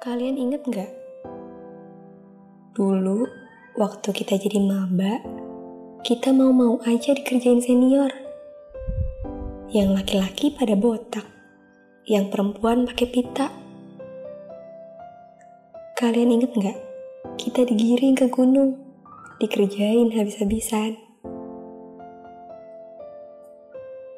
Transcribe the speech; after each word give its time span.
Kalian 0.00 0.40
inget 0.40 0.64
nggak? 0.64 0.88
Dulu, 2.72 3.28
waktu 3.76 4.08
kita 4.16 4.40
jadi 4.40 4.56
maba, 4.56 5.20
kita 6.00 6.32
mau-mau 6.32 6.80
aja 6.88 7.12
dikerjain 7.12 7.60
senior. 7.60 8.08
Yang 9.68 9.88
laki-laki 10.00 10.56
pada 10.56 10.72
botak, 10.72 11.28
yang 12.08 12.32
perempuan 12.32 12.88
pakai 12.88 13.12
pita. 13.12 13.52
Kalian 16.00 16.32
inget 16.32 16.56
nggak? 16.56 16.78
Kita 17.36 17.68
digiring 17.68 18.16
ke 18.16 18.32
gunung, 18.32 18.80
dikerjain 19.36 20.16
habis-habisan. 20.16 20.96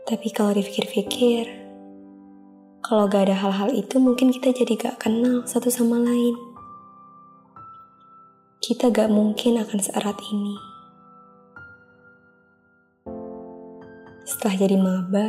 Tapi 0.07 0.29
kalau 0.31 0.55
dipikir-pikir, 0.55 1.62
kalau 2.83 3.07
gak 3.07 3.31
ada 3.31 3.39
hal-hal 3.39 3.71
itu 3.71 4.03
mungkin 4.03 4.35
kita 4.35 4.51
jadi 4.51 4.75
gak 4.75 5.07
kenal 5.07 5.47
satu 5.47 5.71
sama 5.71 6.03
lain. 6.03 6.35
Kita 8.59 8.91
gak 8.91 9.07
mungkin 9.07 9.63
akan 9.63 9.79
seerat 9.79 10.19
ini. 10.35 10.59
Setelah 14.27 14.55
jadi 14.59 14.77
maba, 14.83 15.29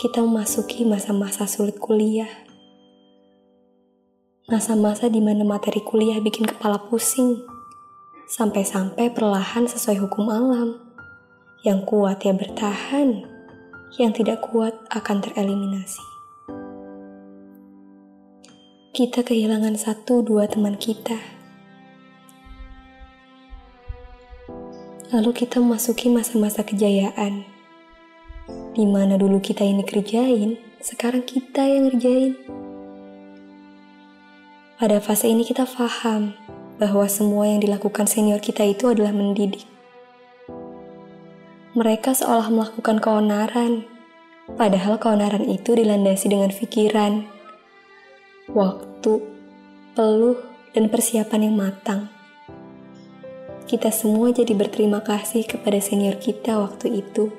kita 0.00 0.24
memasuki 0.24 0.88
masa-masa 0.88 1.44
sulit 1.44 1.76
kuliah. 1.76 2.28
Masa-masa 4.48 5.12
di 5.12 5.20
mana 5.20 5.44
materi 5.44 5.84
kuliah 5.84 6.24
bikin 6.24 6.48
kepala 6.48 6.80
pusing, 6.88 7.44
sampai-sampai 8.32 9.12
perlahan 9.12 9.68
sesuai 9.68 10.00
hukum 10.00 10.32
alam. 10.32 10.80
Yang 11.64 11.84
kuat 11.88 12.24
ya 12.24 12.32
bertahan, 12.32 13.28
yang 14.00 14.12
tidak 14.16 14.40
kuat 14.44 14.76
akan 14.92 15.20
tereliminasi. 15.20 16.13
Kita 18.94 19.26
kehilangan 19.26 19.74
satu 19.74 20.22
dua 20.22 20.46
teman 20.46 20.78
kita. 20.78 21.18
Lalu 25.10 25.34
kita 25.34 25.58
memasuki 25.58 26.06
masa-masa 26.06 26.62
kejayaan 26.62 27.42
di 28.70 28.86
mana 28.86 29.18
dulu 29.18 29.42
kita 29.42 29.66
ini 29.66 29.82
kerjain, 29.82 30.62
sekarang 30.78 31.26
kita 31.26 31.66
yang 31.66 31.90
ngerjain. 31.90 32.38
Pada 34.78 35.02
fase 35.02 35.26
ini 35.26 35.42
kita 35.42 35.66
paham 35.66 36.38
bahwa 36.78 37.10
semua 37.10 37.50
yang 37.50 37.66
dilakukan 37.66 38.06
senior 38.06 38.38
kita 38.38 38.62
itu 38.62 38.94
adalah 38.94 39.10
mendidik. 39.10 39.66
Mereka 41.74 42.14
seolah 42.14 42.46
melakukan 42.46 43.02
keonaran, 43.02 43.90
padahal 44.54 45.02
keonaran 45.02 45.50
itu 45.50 45.74
dilandasi 45.74 46.30
dengan 46.30 46.54
pikiran, 46.54 47.33
waktu, 48.54 49.18
peluh, 49.98 50.38
dan 50.70 50.86
persiapan 50.86 51.50
yang 51.50 51.56
matang. 51.58 52.06
Kita 53.66 53.90
semua 53.90 54.30
jadi 54.30 54.54
berterima 54.54 55.02
kasih 55.02 55.42
kepada 55.42 55.82
senior 55.82 56.22
kita 56.22 56.62
waktu 56.62 57.02
itu. 57.02 57.34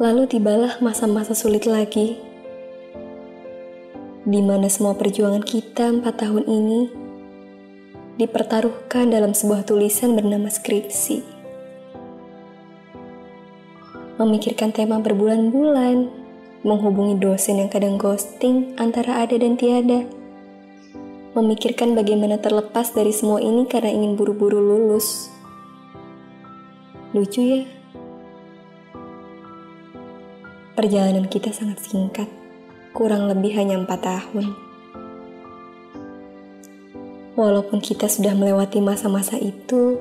Lalu 0.00 0.24
tibalah 0.32 0.80
masa-masa 0.80 1.36
sulit 1.36 1.68
lagi, 1.68 2.16
di 4.24 4.40
mana 4.40 4.72
semua 4.72 4.96
perjuangan 4.96 5.44
kita 5.44 5.92
empat 6.00 6.24
tahun 6.24 6.48
ini 6.48 6.80
dipertaruhkan 8.16 9.12
dalam 9.12 9.36
sebuah 9.36 9.68
tulisan 9.68 10.16
bernama 10.16 10.48
skripsi. 10.48 11.20
Memikirkan 14.16 14.72
tema 14.72 15.00
berbulan-bulan, 15.00 16.19
menghubungi 16.60 17.16
dosen 17.16 17.56
yang 17.56 17.72
kadang 17.72 17.96
ghosting 17.96 18.76
antara 18.76 19.24
ada 19.24 19.32
dan 19.40 19.56
tiada, 19.56 20.04
memikirkan 21.32 21.96
bagaimana 21.96 22.36
terlepas 22.36 22.92
dari 22.92 23.16
semua 23.16 23.40
ini 23.40 23.64
karena 23.64 23.88
ingin 23.88 24.12
buru-buru 24.12 24.60
lulus. 24.60 25.32
Lucu 27.16 27.40
ya? 27.40 27.62
Perjalanan 30.76 31.28
kita 31.32 31.48
sangat 31.52 31.80
singkat, 31.80 32.28
kurang 32.92 33.28
lebih 33.28 33.56
hanya 33.56 33.80
empat 33.80 34.00
tahun. 34.04 34.52
Walaupun 37.40 37.80
kita 37.80 38.04
sudah 38.04 38.36
melewati 38.36 38.84
masa-masa 38.84 39.40
itu, 39.40 39.96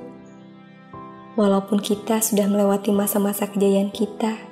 walaupun 1.40 1.80
kita 1.80 2.20
sudah 2.20 2.52
melewati 2.52 2.92
masa-masa 2.92 3.48
kejayaan 3.48 3.96
kita, 3.96 4.49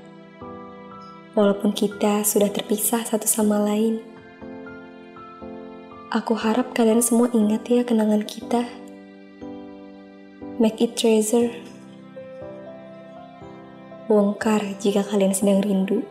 walaupun 1.38 1.70
kita 1.70 2.26
sudah 2.26 2.50
terpisah 2.50 3.06
satu 3.06 3.30
sama 3.30 3.62
lain, 3.62 4.02
aku 6.10 6.34
harap 6.34 6.74
kalian 6.74 7.06
semua 7.06 7.30
ingat 7.30 7.62
ya 7.70 7.86
kenangan 7.86 8.26
kita. 8.26 8.66
Make 10.58 10.82
it 10.82 10.98
treasure. 10.98 11.54
Bongkar 14.10 14.66
jika 14.82 15.06
kalian 15.06 15.38
sedang 15.38 15.62
rindu 15.62 16.02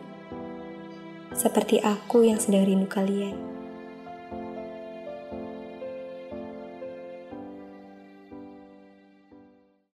seperti 1.35 1.83
aku 1.83 2.23
yang 2.23 2.39
sedang 2.39 2.63
rindu 2.63 2.87
kalian. 2.87 3.46